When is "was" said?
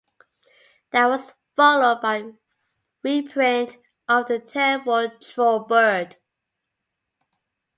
1.09-1.31